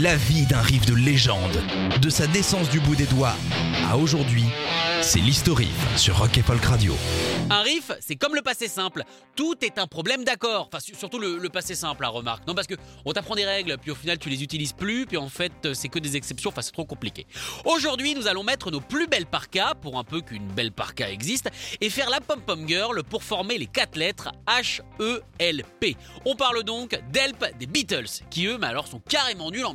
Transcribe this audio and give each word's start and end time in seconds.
La 0.00 0.16
vie 0.16 0.46
d'un 0.46 0.62
riff 0.62 0.86
de 0.86 0.94
légende, 0.94 1.62
de 2.00 2.08
sa 2.08 2.26
naissance 2.26 2.70
du 2.70 2.80
bout 2.80 2.96
des 2.96 3.04
doigts 3.04 3.34
à 3.90 3.98
aujourd'hui, 3.98 4.44
c'est 5.02 5.18
l'historique 5.18 5.68
sur 5.96 6.16
Rock 6.16 6.38
et 6.38 6.42
Folk 6.42 6.64
Radio. 6.64 6.96
Un 7.50 7.60
riff, 7.60 7.90
c'est 8.00 8.16
comme 8.16 8.34
le 8.34 8.40
passé 8.40 8.68
simple. 8.68 9.02
Tout 9.36 9.56
est 9.62 9.78
un 9.78 9.86
problème 9.86 10.24
d'accord. 10.24 10.68
Enfin, 10.68 10.80
su- 10.80 10.94
surtout 10.94 11.18
le, 11.18 11.48
passé 11.48 11.74
simple, 11.74 12.04
à 12.04 12.08
remarque. 12.08 12.46
Non, 12.46 12.54
parce 12.54 12.66
que 12.68 12.74
on 13.04 13.12
t'apprend 13.12 13.34
des 13.34 13.44
règles, 13.44 13.76
puis 13.78 13.90
au 13.90 13.94
final 13.94 14.16
tu 14.16 14.30
les 14.30 14.42
utilises 14.42 14.72
plus, 14.72 15.04
puis 15.04 15.18
en 15.18 15.28
fait 15.28 15.52
euh, 15.66 15.74
c'est 15.74 15.88
que 15.88 15.98
des 15.98 16.16
exceptions. 16.16 16.48
Enfin, 16.50 16.62
c'est 16.62 16.72
trop 16.72 16.86
compliqué. 16.86 17.26
Aujourd'hui, 17.66 18.14
nous 18.14 18.28
allons 18.28 18.44
mettre 18.44 18.70
nos 18.70 18.80
plus 18.80 19.08
belles 19.08 19.26
parkas, 19.26 19.74
pour 19.74 19.98
un 19.98 20.04
peu 20.04 20.22
qu'une 20.22 20.46
belle 20.46 20.72
parka 20.72 21.10
existe, 21.10 21.50
et 21.80 21.90
faire 21.90 22.08
la 22.08 22.20
pom 22.20 22.40
pom 22.40 22.66
girl 22.66 23.02
pour 23.02 23.24
former 23.24 23.58
les 23.58 23.66
quatre 23.66 23.96
lettres 23.96 24.30
H 24.46 24.80
E 25.00 25.20
L 25.38 25.64
P. 25.80 25.96
On 26.24 26.36
parle 26.36 26.62
donc 26.62 26.98
d'Help 27.12 27.44
des 27.58 27.66
Beatles, 27.66 28.22
qui 28.30 28.46
eux, 28.46 28.56
mais 28.58 28.68
alors 28.68 28.86
sont 28.86 29.00
carrément 29.00 29.50
nuls 29.50 29.66
en 29.66 29.74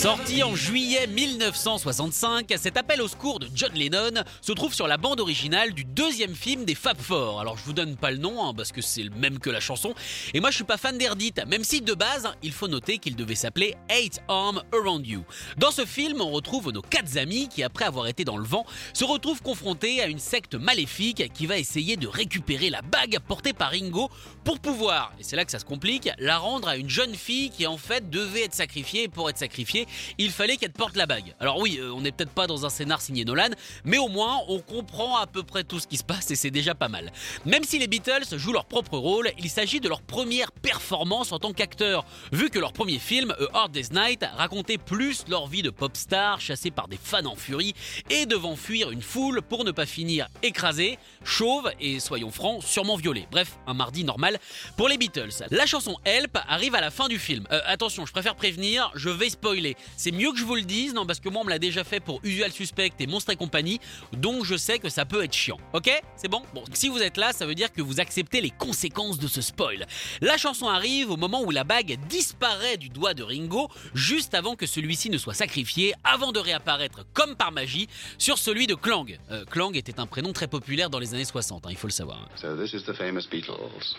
Sorti 0.00 0.42
en 0.42 0.56
juillet 0.56 1.06
1965, 1.06 2.54
cet 2.56 2.78
appel 2.78 3.02
au 3.02 3.08
secours 3.08 3.38
de 3.38 3.50
John 3.54 3.74
Lennon 3.74 4.22
se 4.40 4.52
trouve 4.52 4.72
sur 4.72 4.88
la 4.88 4.96
bande 4.96 5.20
originale 5.20 5.74
du 5.74 5.84
deuxième 5.84 6.34
film 6.34 6.64
des 6.64 6.74
Fab 6.74 6.96
Four. 6.98 7.38
Alors 7.38 7.58
je 7.58 7.64
vous 7.64 7.74
donne 7.74 7.96
pas 7.96 8.10
le 8.10 8.16
nom 8.16 8.42
hein, 8.42 8.54
parce 8.56 8.72
que 8.72 8.80
c'est 8.80 9.02
le 9.02 9.10
même 9.10 9.38
que 9.38 9.50
la 9.50 9.60
chanson. 9.60 9.94
Et 10.32 10.40
moi 10.40 10.50
je 10.50 10.54
suis 10.54 10.64
pas 10.64 10.78
fan 10.78 10.96
d'Erdit, 10.96 11.34
même 11.46 11.64
si 11.64 11.82
de 11.82 11.92
base 11.92 12.26
il 12.42 12.52
faut 12.52 12.66
noter 12.66 12.96
qu'il 12.96 13.14
devait 13.14 13.34
s'appeler 13.34 13.74
Eight 13.90 14.22
Arms 14.28 14.62
Around 14.72 15.06
You. 15.06 15.22
Dans 15.58 15.70
ce 15.70 15.84
film, 15.84 16.22
on 16.22 16.30
retrouve 16.30 16.72
nos 16.72 16.80
quatre 16.80 17.18
amis 17.18 17.50
qui, 17.50 17.62
après 17.62 17.84
avoir 17.84 18.06
été 18.06 18.24
dans 18.24 18.38
le 18.38 18.46
vent, 18.46 18.64
se 18.94 19.04
retrouvent 19.04 19.42
confrontés 19.42 20.00
à 20.00 20.06
une 20.06 20.18
secte 20.18 20.54
maléfique 20.54 21.30
qui 21.34 21.46
va 21.46 21.58
essayer 21.58 21.98
de 21.98 22.08
récupérer 22.08 22.70
la 22.70 22.80
bague 22.80 23.18
portée 23.28 23.52
par 23.52 23.72
Ringo 23.72 24.08
pour 24.44 24.60
pouvoir, 24.60 25.12
et 25.20 25.24
c'est 25.24 25.36
là 25.36 25.44
que 25.44 25.50
ça 25.50 25.58
se 25.58 25.66
complique, 25.66 26.08
la 26.18 26.38
rendre 26.38 26.68
à 26.68 26.78
une 26.78 26.88
jeune 26.88 27.14
fille 27.14 27.50
qui 27.50 27.66
en 27.66 27.76
fait 27.76 28.08
devait 28.08 28.44
être 28.44 28.54
sacrifiée. 28.54 29.08
Pour 29.08 29.28
être 29.28 29.36
sacrifiée, 29.36 29.86
il 30.18 30.30
fallait 30.30 30.56
qu'elle 30.56 30.72
porte 30.72 30.96
la 30.96 31.06
bague. 31.06 31.34
Alors 31.40 31.58
oui, 31.58 31.78
euh, 31.80 31.92
on 31.92 32.00
n'est 32.00 32.12
peut-être 32.12 32.30
pas 32.30 32.46
dans 32.46 32.66
un 32.66 32.70
scénar 32.70 33.00
signé 33.00 33.24
Nolan, 33.24 33.50
mais 33.84 33.98
au 33.98 34.08
moins 34.08 34.38
on 34.48 34.60
comprend 34.60 35.16
à 35.16 35.26
peu 35.26 35.42
près 35.42 35.64
tout 35.64 35.80
ce 35.80 35.86
qui 35.86 35.96
se 35.96 36.04
passe 36.04 36.30
et 36.30 36.36
c'est 36.36 36.50
déjà 36.50 36.74
pas 36.74 36.88
mal. 36.88 37.12
Même 37.44 37.64
si 37.64 37.78
les 37.78 37.86
Beatles 37.86 38.38
jouent 38.38 38.52
leur 38.52 38.66
propre 38.66 38.98
rôle, 38.98 39.30
il 39.38 39.50
s'agit 39.50 39.80
de 39.80 39.88
leur 39.88 40.02
première 40.02 40.52
performance 40.52 41.32
en 41.32 41.38
tant 41.38 41.52
qu'acteurs, 41.52 42.04
vu 42.32 42.50
que 42.50 42.58
leur 42.58 42.72
premier 42.72 42.98
film, 42.98 43.34
A 43.52 43.58
Hard 43.58 43.72
Day's 43.72 43.92
Night, 43.92 44.24
racontait 44.36 44.78
plus 44.78 45.24
leur 45.28 45.46
vie 45.46 45.62
de 45.62 45.70
pop 45.70 45.96
star 45.96 46.40
chassés 46.40 46.70
par 46.70 46.88
des 46.88 46.98
fans 47.02 47.26
en 47.26 47.36
furie 47.36 47.74
et 48.08 48.26
devant 48.26 48.56
fuir 48.56 48.90
une 48.90 49.02
foule 49.02 49.42
pour 49.42 49.64
ne 49.64 49.70
pas 49.70 49.86
finir 49.86 50.28
écrasés, 50.42 50.98
chauves 51.24 51.70
et, 51.80 52.00
soyons 52.00 52.30
francs, 52.30 52.62
sûrement 52.62 52.96
violés. 52.96 53.26
Bref, 53.30 53.58
un 53.66 53.74
mardi 53.74 54.04
normal 54.04 54.38
pour 54.76 54.88
les 54.88 54.98
Beatles. 54.98 55.44
La 55.50 55.66
chanson 55.66 55.96
Help 56.04 56.38
arrive 56.48 56.74
à 56.74 56.80
la 56.80 56.90
fin 56.90 57.08
du 57.08 57.18
film. 57.18 57.46
Euh, 57.52 57.60
attention, 57.66 58.06
je 58.06 58.12
préfère 58.12 58.34
prévenir, 58.34 58.90
je 58.94 59.10
vais 59.10 59.30
spoiler. 59.30 59.76
C'est 59.96 60.12
mieux 60.12 60.32
que 60.32 60.38
je 60.38 60.44
vous 60.44 60.56
le 60.56 60.62
dise, 60.62 60.94
non, 60.94 61.06
parce 61.06 61.20
que 61.20 61.28
moi 61.28 61.42
on 61.42 61.44
me 61.44 61.50
l'a 61.50 61.58
déjà 61.58 61.84
fait 61.84 62.00
pour 62.00 62.20
Usual 62.22 62.52
Suspect 62.52 62.92
et 62.98 63.06
Monstre 63.06 63.30
et 63.30 63.36
compagnie, 63.36 63.80
donc 64.12 64.44
je 64.44 64.56
sais 64.56 64.78
que 64.78 64.88
ça 64.88 65.04
peut 65.04 65.22
être 65.24 65.34
chiant. 65.34 65.58
Ok? 65.72 65.90
C'est 66.16 66.28
bon? 66.28 66.42
Bon, 66.54 66.64
si 66.72 66.88
vous 66.88 67.02
êtes 67.02 67.16
là, 67.16 67.32
ça 67.32 67.46
veut 67.46 67.54
dire 67.54 67.72
que 67.72 67.82
vous 67.82 68.00
acceptez 68.00 68.40
les 68.40 68.50
conséquences 68.50 69.18
de 69.18 69.28
ce 69.28 69.40
spoil. 69.40 69.86
La 70.20 70.36
chanson 70.36 70.68
arrive 70.68 71.10
au 71.10 71.16
moment 71.16 71.42
où 71.42 71.50
la 71.50 71.64
bague 71.64 71.98
disparaît 72.08 72.76
du 72.76 72.88
doigt 72.88 73.14
de 73.14 73.22
Ringo, 73.22 73.68
juste 73.94 74.34
avant 74.34 74.56
que 74.56 74.66
celui-ci 74.66 75.10
ne 75.10 75.18
soit 75.18 75.34
sacrifié, 75.34 75.94
avant 76.04 76.32
de 76.32 76.38
réapparaître 76.38 77.04
comme 77.12 77.36
par 77.36 77.52
magie 77.52 77.88
sur 78.18 78.38
celui 78.38 78.66
de 78.66 78.74
Clang. 78.74 79.18
Euh, 79.30 79.44
Clang 79.44 79.72
était 79.74 80.00
un 80.00 80.06
prénom 80.06 80.32
très 80.32 80.48
populaire 80.48 80.90
dans 80.90 80.98
les 80.98 81.14
années 81.14 81.24
60, 81.24 81.66
hein, 81.66 81.68
il 81.70 81.76
faut 81.76 81.86
le 81.86 81.92
savoir. 81.92 82.28
So 82.36 82.56
this 82.56 82.72
is 82.72 82.84
the 82.84 82.94
famous 82.94 83.26
Beatles. 83.30 83.96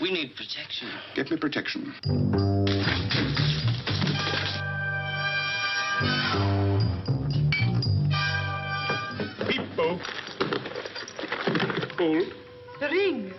We 0.00 0.12
need 0.12 0.34
protection. 0.34 0.86
Get 1.16 1.30
me 1.30 1.36
protection. 1.36 1.80
Pull. 12.08 12.24
The 12.80 12.86
ring. 12.86 13.34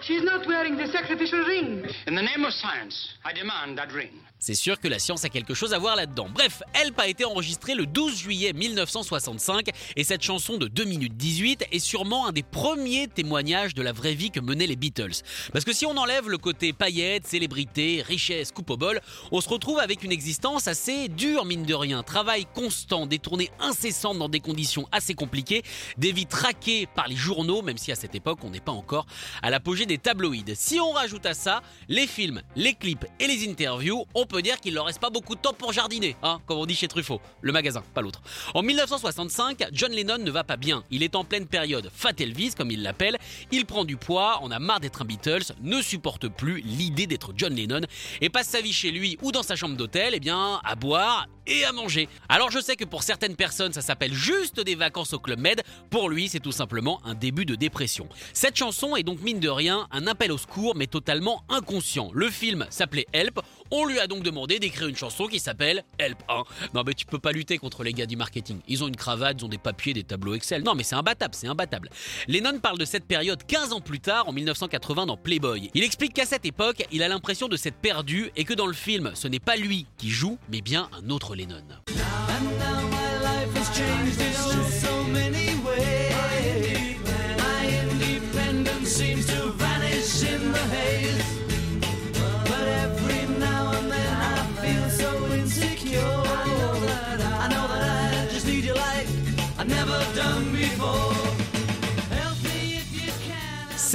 She's 0.00 0.22
not 0.22 0.46
wearing 0.46 0.78
the 0.78 0.86
sacrificial 0.86 1.40
ring. 1.40 1.84
In 2.06 2.14
the 2.14 2.22
name 2.22 2.44
of 2.44 2.54
science, 2.54 3.14
I 3.24 3.34
demand 3.34 3.76
that 3.76 3.92
ring. 3.92 4.20
C'est 4.46 4.54
sûr 4.54 4.78
que 4.78 4.88
la 4.88 4.98
science 4.98 5.24
a 5.24 5.30
quelque 5.30 5.54
chose 5.54 5.72
à 5.72 5.78
voir 5.78 5.96
là-dedans. 5.96 6.28
Bref, 6.30 6.62
Help 6.74 7.00
a 7.00 7.08
été 7.08 7.24
enregistré 7.24 7.74
le 7.74 7.86
12 7.86 8.14
juillet 8.14 8.52
1965 8.52 9.70
et 9.96 10.04
cette 10.04 10.20
chanson 10.20 10.58
de 10.58 10.68
2 10.68 10.84
minutes 10.84 11.16
18 11.16 11.64
est 11.72 11.78
sûrement 11.78 12.26
un 12.26 12.32
des 12.32 12.42
premiers 12.42 13.08
témoignages 13.08 13.72
de 13.72 13.80
la 13.80 13.92
vraie 13.92 14.12
vie 14.12 14.30
que 14.30 14.40
menaient 14.40 14.66
les 14.66 14.76
Beatles. 14.76 15.22
Parce 15.54 15.64
que 15.64 15.72
si 15.72 15.86
on 15.86 15.96
enlève 15.96 16.28
le 16.28 16.36
côté 16.36 16.74
paillettes, 16.74 17.26
célébrité, 17.26 18.04
richesse, 18.06 18.52
coupe 18.52 18.68
au 18.68 18.76
bol, 18.76 19.00
on 19.32 19.40
se 19.40 19.48
retrouve 19.48 19.78
avec 19.78 20.02
une 20.02 20.12
existence 20.12 20.68
assez 20.68 21.08
dure 21.08 21.46
mine 21.46 21.64
de 21.64 21.72
rien. 21.72 22.02
Travail 22.02 22.44
constant, 22.54 23.06
des 23.06 23.18
tournées 23.18 23.50
incessantes 23.60 24.18
dans 24.18 24.28
des 24.28 24.40
conditions 24.40 24.86
assez 24.92 25.14
compliquées, 25.14 25.62
des 25.96 26.12
vies 26.12 26.26
traquées 26.26 26.86
par 26.94 27.08
les 27.08 27.16
journaux, 27.16 27.62
même 27.62 27.78
si 27.78 27.92
à 27.92 27.96
cette 27.96 28.14
époque 28.14 28.40
on 28.44 28.50
n'est 28.50 28.60
pas 28.60 28.72
encore 28.72 29.06
à 29.40 29.48
l'apogée 29.48 29.86
des 29.86 29.96
tabloïds. 29.96 30.54
Si 30.54 30.78
on 30.80 30.92
rajoute 30.92 31.24
à 31.24 31.32
ça 31.32 31.62
les 31.88 32.06
films, 32.06 32.42
les 32.56 32.74
clips 32.74 33.06
et 33.18 33.26
les 33.26 33.48
interviews, 33.48 34.04
on 34.14 34.26
dire 34.42 34.60
qu'il 34.60 34.74
leur 34.74 34.86
reste 34.86 35.00
pas 35.00 35.10
beaucoup 35.10 35.34
de 35.34 35.40
temps 35.40 35.52
pour 35.52 35.72
jardiner, 35.72 36.16
hein, 36.22 36.40
comme 36.46 36.58
on 36.58 36.66
dit 36.66 36.74
chez 36.74 36.88
Truffaut, 36.88 37.20
le 37.40 37.52
magasin, 37.52 37.82
pas 37.94 38.00
l'autre. 38.00 38.22
En 38.54 38.62
1965, 38.62 39.68
John 39.72 39.92
Lennon 39.92 40.18
ne 40.18 40.30
va 40.30 40.44
pas 40.44 40.56
bien. 40.56 40.84
Il 40.90 41.02
est 41.02 41.14
en 41.14 41.24
pleine 41.24 41.46
période 41.46 41.90
Fat 41.94 42.12
Elvis, 42.18 42.54
comme 42.56 42.70
il 42.70 42.82
l'appelle. 42.82 43.16
Il 43.50 43.66
prend 43.66 43.84
du 43.84 43.96
poids, 43.96 44.40
en 44.42 44.50
a 44.50 44.58
marre 44.58 44.80
d'être 44.80 45.02
un 45.02 45.04
Beatles, 45.04 45.52
ne 45.62 45.80
supporte 45.82 46.28
plus 46.28 46.60
l'idée 46.60 47.06
d'être 47.06 47.32
John 47.36 47.54
Lennon 47.54 47.82
et 48.20 48.30
passe 48.30 48.48
sa 48.48 48.60
vie 48.60 48.72
chez 48.72 48.90
lui 48.90 49.18
ou 49.22 49.32
dans 49.32 49.42
sa 49.42 49.56
chambre 49.56 49.76
d'hôtel, 49.76 50.14
eh 50.14 50.20
bien, 50.20 50.60
à 50.64 50.74
boire 50.74 51.26
et 51.46 51.64
à 51.64 51.72
manger. 51.72 52.08
Alors 52.28 52.50
je 52.50 52.60
sais 52.60 52.76
que 52.76 52.84
pour 52.84 53.02
certaines 53.02 53.36
personnes, 53.36 53.72
ça 53.72 53.82
s'appelle 53.82 54.14
juste 54.14 54.60
des 54.60 54.74
vacances 54.74 55.12
au 55.12 55.18
Club 55.18 55.38
Med. 55.38 55.62
Pour 55.90 56.08
lui, 56.08 56.28
c'est 56.28 56.40
tout 56.40 56.52
simplement 56.52 57.00
un 57.04 57.14
début 57.14 57.44
de 57.44 57.54
dépression. 57.54 58.08
Cette 58.32 58.56
chanson 58.56 58.96
est 58.96 59.02
donc 59.02 59.20
mine 59.20 59.40
de 59.40 59.48
rien 59.48 59.86
un 59.90 60.06
appel 60.06 60.32
au 60.32 60.38
secours, 60.38 60.74
mais 60.76 60.86
totalement 60.86 61.44
inconscient. 61.48 62.10
Le 62.14 62.30
film 62.30 62.66
s'appelait 62.70 63.06
Help. 63.12 63.40
On 63.70 63.86
lui 63.86 63.98
a 63.98 64.06
donc 64.06 64.22
demandé 64.22 64.58
d'écrire 64.58 64.88
une 64.88 64.96
chanson 64.96 65.26
qui 65.26 65.38
s'appelle 65.38 65.84
Help 65.98 66.22
1. 66.28 66.42
Non 66.74 66.82
mais 66.86 66.94
tu 66.94 67.06
peux 67.06 67.18
pas 67.18 67.32
lutter 67.32 67.58
contre 67.58 67.82
les 67.82 67.92
gars 67.92 68.06
du 68.06 68.16
marketing. 68.16 68.60
Ils 68.68 68.84
ont 68.84 68.88
une 68.88 68.96
cravate, 68.96 69.36
ils 69.40 69.44
ont 69.44 69.48
des 69.48 69.58
papiers, 69.58 69.92
des 69.92 70.04
tableaux 70.04 70.34
Excel. 70.34 70.62
Non 70.62 70.74
mais 70.74 70.82
c'est 70.82 70.94
imbattable, 70.94 71.34
c'est 71.34 71.48
imbattable. 71.48 71.90
Lennon 72.28 72.58
parle 72.60 72.78
de 72.78 72.84
cette 72.84 73.06
période 73.06 73.44
15 73.46 73.72
ans 73.72 73.80
plus 73.80 74.00
tard, 74.00 74.28
en 74.28 74.32
1980 74.32 75.06
dans 75.06 75.16
Playboy. 75.16 75.70
Il 75.74 75.82
explique 75.82 76.14
qu'à 76.14 76.26
cette 76.26 76.44
époque, 76.46 76.86
il 76.92 77.02
a 77.02 77.08
l'impression 77.08 77.48
de 77.48 77.56
s'être 77.56 77.76
perdu 77.76 78.30
et 78.36 78.44
que 78.44 78.54
dans 78.54 78.66
le 78.66 78.72
film, 78.72 79.12
ce 79.14 79.28
n'est 79.28 79.40
pas 79.40 79.56
lui 79.56 79.86
qui 79.98 80.10
joue, 80.10 80.38
mais 80.50 80.60
bien 80.60 80.88
un 80.92 81.10
autre 81.10 81.33
Lennon. 81.34 81.64
And 81.88 82.58
now 82.60 82.74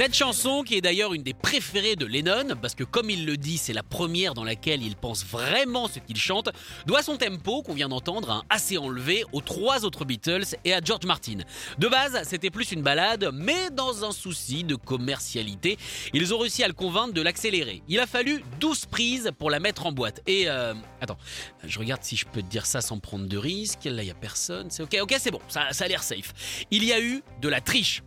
Cette 0.00 0.16
chanson, 0.16 0.62
qui 0.62 0.76
est 0.76 0.80
d'ailleurs 0.80 1.12
une 1.12 1.22
des 1.22 1.34
préférées 1.34 1.94
de 1.94 2.06
Lennon, 2.06 2.56
parce 2.62 2.74
que 2.74 2.84
comme 2.84 3.10
il 3.10 3.26
le 3.26 3.36
dit, 3.36 3.58
c'est 3.58 3.74
la 3.74 3.82
première 3.82 4.32
dans 4.32 4.44
laquelle 4.44 4.82
il 4.82 4.96
pense 4.96 5.26
vraiment 5.26 5.88
ce 5.88 5.98
qu'il 5.98 6.16
chante, 6.16 6.48
doit 6.86 7.02
son 7.02 7.18
tempo, 7.18 7.60
qu'on 7.60 7.74
vient 7.74 7.90
d'entendre, 7.90 8.30
un 8.30 8.42
assez 8.48 8.78
enlevé 8.78 9.24
aux 9.32 9.42
trois 9.42 9.84
autres 9.84 10.06
Beatles 10.06 10.56
et 10.64 10.72
à 10.72 10.80
George 10.82 11.04
Martin. 11.04 11.40
De 11.78 11.86
base, 11.86 12.18
c'était 12.26 12.48
plus 12.48 12.72
une 12.72 12.80
balade, 12.80 13.28
mais 13.34 13.68
dans 13.68 14.02
un 14.06 14.12
souci 14.12 14.64
de 14.64 14.74
commercialité, 14.74 15.76
ils 16.14 16.32
ont 16.32 16.38
réussi 16.38 16.64
à 16.64 16.68
le 16.68 16.72
convaincre 16.72 17.12
de 17.12 17.20
l'accélérer. 17.20 17.82
Il 17.86 18.00
a 18.00 18.06
fallu 18.06 18.42
12 18.58 18.86
prises 18.86 19.30
pour 19.38 19.50
la 19.50 19.60
mettre 19.60 19.84
en 19.84 19.92
boîte. 19.92 20.22
Et 20.26 20.48
euh, 20.48 20.72
attends, 21.02 21.18
je 21.62 21.78
regarde 21.78 22.02
si 22.02 22.16
je 22.16 22.24
peux 22.24 22.40
te 22.40 22.48
dire 22.48 22.64
ça 22.64 22.80
sans 22.80 23.00
prendre 23.00 23.26
de 23.26 23.36
risques. 23.36 23.84
Là, 23.84 24.02
il 24.02 24.08
y 24.08 24.10
a 24.10 24.14
personne. 24.14 24.70
C'est 24.70 24.82
ok, 24.82 24.96
ok, 25.02 25.14
c'est 25.18 25.30
bon, 25.30 25.40
ça, 25.48 25.74
ça 25.74 25.84
a 25.84 25.88
l'air 25.88 26.02
safe. 26.02 26.32
Il 26.70 26.84
y 26.84 26.94
a 26.94 27.02
eu 27.02 27.22
de 27.42 27.50
la 27.50 27.60
triche. 27.60 28.02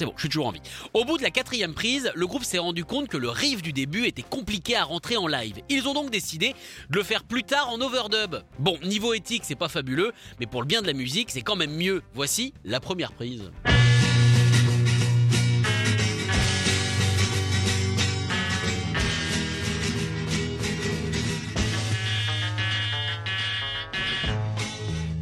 C'est 0.00 0.06
bon, 0.06 0.14
je 0.16 0.22
suis 0.22 0.28
toujours 0.30 0.46
en 0.46 0.50
vie. 0.50 0.62
Au 0.94 1.04
bout 1.04 1.18
de 1.18 1.22
la 1.22 1.28
quatrième 1.28 1.74
prise, 1.74 2.10
le 2.14 2.26
groupe 2.26 2.42
s'est 2.42 2.56
rendu 2.56 2.86
compte 2.86 3.08
que 3.08 3.18
le 3.18 3.28
riff 3.28 3.60
du 3.60 3.74
début 3.74 4.06
était 4.06 4.22
compliqué 4.22 4.74
à 4.74 4.84
rentrer 4.84 5.18
en 5.18 5.26
live. 5.26 5.56
Ils 5.68 5.86
ont 5.88 5.92
donc 5.92 6.08
décidé 6.08 6.54
de 6.88 6.96
le 6.96 7.02
faire 7.02 7.22
plus 7.22 7.42
tard 7.42 7.68
en 7.68 7.78
overdub. 7.82 8.36
Bon, 8.58 8.78
niveau 8.82 9.12
éthique, 9.12 9.42
c'est 9.44 9.56
pas 9.56 9.68
fabuleux, 9.68 10.12
mais 10.38 10.46
pour 10.46 10.62
le 10.62 10.66
bien 10.66 10.80
de 10.80 10.86
la 10.86 10.94
musique, 10.94 11.30
c'est 11.30 11.42
quand 11.42 11.54
même 11.54 11.76
mieux. 11.76 12.02
Voici 12.14 12.54
la 12.64 12.80
première 12.80 13.12
prise. 13.12 13.50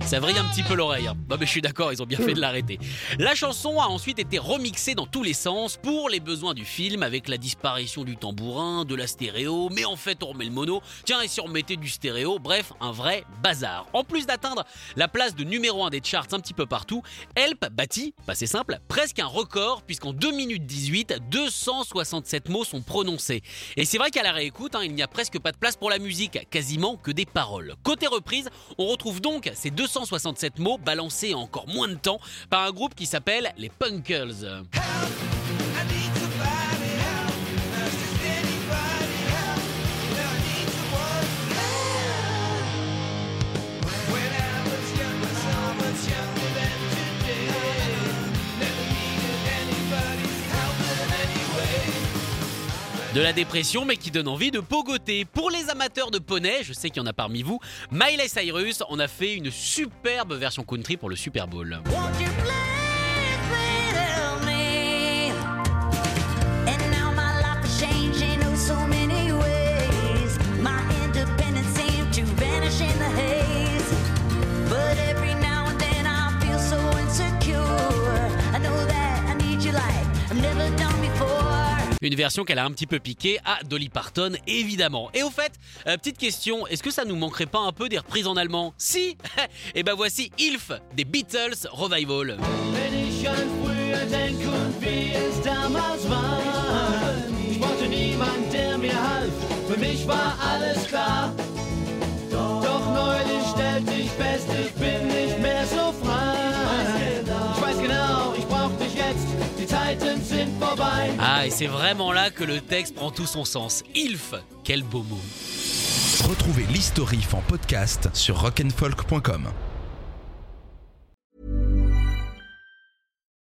Ça 0.09 0.21
vrille 0.21 0.39
un 0.39 0.45
petit 0.47 0.63
peu 0.63 0.73
l'oreille. 0.73 1.11
Bah, 1.27 1.37
mais 1.39 1.45
je 1.45 1.51
suis 1.51 1.61
d'accord, 1.61 1.93
ils 1.93 2.03
ont 2.03 2.07
bien 2.07 2.17
fait 2.17 2.33
de 2.33 2.41
l'arrêter. 2.41 2.79
La 3.19 3.35
chanson 3.35 3.79
a 3.79 3.89
ensuite 3.89 4.19
été 4.19 4.39
remixée 4.39 4.95
dans 4.95 5.05
tous 5.05 5.23
les 5.23 5.35
sens 5.35 5.77
pour 5.77 6.09
les 6.09 6.19
besoins 6.19 6.55
du 6.55 6.65
film 6.65 7.03
avec 7.03 7.29
la 7.29 7.37
disparition 7.37 8.05
du 8.05 8.17
tambourin, 8.17 8.87
de 8.87 8.95
la 8.95 9.07
stéréo, 9.07 9.69
mais 9.71 9.85
en 9.85 9.97
fait 9.97 10.23
on 10.23 10.29
remet 10.29 10.47
le 10.47 10.51
mono. 10.51 10.81
Tiens, 11.05 11.21
et 11.21 11.29
si 11.29 11.43
on 11.43 11.45
remettait 11.45 11.77
du 11.77 11.91
stéréo, 11.91 12.39
bref, 12.39 12.73
un 12.81 12.91
vrai 12.91 13.25
bazar. 13.43 13.85
En 13.93 14.03
plus 14.03 14.25
d'atteindre 14.25 14.65
la 14.97 15.09
place 15.09 15.35
de 15.35 15.45
numéro 15.45 15.85
1 15.85 15.91
des 15.91 16.01
charts 16.03 16.29
un 16.33 16.41
petit 16.41 16.55
peu 16.55 16.65
partout, 16.65 17.03
Help 17.37 17.67
bâtit, 17.71 18.15
pas 18.25 18.35
c'est 18.35 18.47
simple, 18.47 18.81
presque 18.89 19.19
un 19.19 19.27
record 19.27 19.83
puisqu'en 19.83 20.15
2 20.15 20.31
minutes 20.31 20.65
18, 20.65 21.17
267 21.31 22.49
mots 22.49 22.65
sont 22.65 22.81
prononcés. 22.81 23.43
Et 23.77 23.85
c'est 23.85 23.99
vrai 23.99 24.11
qu'à 24.11 24.23
la 24.23 24.33
réécoute, 24.33 24.75
hein, 24.75 24.81
il 24.85 24.95
n'y 24.95 25.03
a 25.03 25.09
presque 25.09 25.39
pas 25.39 25.53
de 25.53 25.59
place 25.59 25.77
pour 25.77 25.91
la 25.91 25.99
musique, 25.99 26.49
quasiment 26.49 26.97
que 26.97 27.11
des 27.11 27.27
paroles. 27.27 27.75
Côté 27.83 28.07
reprise, 28.07 28.49
on 28.79 28.87
retrouve 28.87 29.21
donc 29.21 29.51
ces 29.55 29.71
267 29.99 30.61
mots 30.61 30.79
balancés 30.79 31.35
en 31.35 31.41
encore 31.49 31.67
moins 31.67 31.89
de 31.89 31.95
temps 31.95 32.21
par 32.50 32.67
un 32.67 32.71
groupe 32.71 32.95
qui 32.95 33.06
s'appelle 33.06 33.53
les 33.56 33.71
Punkers. 33.71 34.62
De 53.15 53.23
la 53.23 53.33
dépression, 53.33 53.87
mais 53.87 53.97
qui 53.97 54.11
donne 54.11 54.29
envie 54.29 54.51
de 54.51 54.61
pogoter. 54.61 55.25
Pour 55.25 55.51
les 55.51 55.71
amateurs 55.71 56.11
de 56.11 56.19
poney, 56.19 56.63
je 56.63 56.75
sais 56.75 56.91
qu'il 56.91 57.03
y 57.03 57.05
en 57.05 57.09
a 57.09 57.15
parmi 57.15 57.43
vous, 57.43 57.59
Miley 57.91 58.29
Cyrus 58.29 58.83
en 58.87 58.99
a 58.99 59.09
fait 59.09 59.35
une 59.35 59.51
superbe 59.51 60.35
version 60.35 60.63
country 60.63 60.99
pour 60.99 61.09
le 61.09 61.17
Super 61.17 61.49
Bowl. 61.49 61.81
Une 82.00 82.15
version 82.15 82.45
qu'elle 82.45 82.61
a 82.61 82.65
un 82.65 82.71
petit 82.71 82.87
peu 82.87 83.00
piquée 83.00 83.39
à 83.45 83.59
Dolly 83.65 83.89
Parton, 83.89 84.33
évidemment. 84.47 85.11
Et 85.15 85.25
au 85.25 85.31
fait, 85.31 85.53
euh, 85.87 85.97
petite 85.97 86.17
question, 86.17 86.67
est-ce 86.69 86.83
que 86.83 86.93
ça 86.93 87.05
nous 87.05 87.17
manquerait 87.17 87.47
pas 87.47 87.59
un 87.59 87.73
peu 87.73 87.89
des 87.89 87.99
reprises 87.99 88.29
en 88.29 88.37
allemand? 88.37 88.73
Si 88.79 89.17
Et 89.75 89.83
ben 89.83 89.95
voici 89.95 90.31
Ilf 90.39 90.71
des 90.95 91.05
Beatles 91.05 91.67
Revival. 91.73 92.39
Ah, 111.20 111.47
et 111.47 111.50
c'est 111.50 111.67
vraiment 111.67 112.12
là 112.12 112.31
que 112.31 112.44
le 112.44 112.61
texte 112.61 112.94
prend 112.94 113.11
tout 113.11 113.26
son 113.26 113.44
sens. 113.44 113.82
Ilf, 113.94 114.35
quel 114.65 114.82
beau 114.82 115.03
mot. 115.03 115.20
Retrouvez 116.29 116.67
l'historif 116.73 117.35
en 117.35 117.41
podcast 117.41 118.09
sur 118.15 118.37
rock'n'folk.com. 118.38 119.49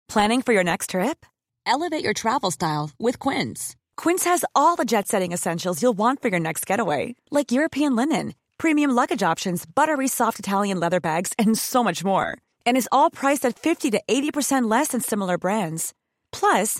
Planning 0.07 0.41
for 0.41 0.53
your 0.53 0.63
next 0.63 0.91
trip? 0.91 1.25
Elevate 1.65 2.03
your 2.03 2.13
travel 2.13 2.51
style 2.51 2.91
with 2.99 3.17
Quince. 3.19 3.75
Quince 3.97 4.23
has 4.25 4.45
all 4.55 4.75
the 4.75 4.85
jet 4.85 5.07
setting 5.07 5.31
essentials 5.33 5.81
you'll 5.81 5.97
want 5.97 6.21
for 6.21 6.29
your 6.29 6.39
next 6.39 6.65
getaway, 6.65 7.15
like 7.31 7.51
European 7.51 7.95
linen, 7.95 8.33
premium 8.57 8.91
luggage 8.91 9.23
options, 9.23 9.65
buttery 9.65 10.07
soft 10.07 10.39
Italian 10.39 10.79
leather 10.79 10.99
bags, 10.99 11.33
and 11.39 11.57
so 11.57 11.83
much 11.83 12.03
more. 12.03 12.37
And 12.65 12.77
is 12.77 12.87
all 12.91 13.09
priced 13.09 13.45
at 13.45 13.57
50 13.57 13.91
to 13.91 14.01
80% 14.07 14.69
less 14.69 14.89
than 14.89 15.01
similar 15.01 15.37
brands. 15.37 15.93
Plus, 16.31 16.79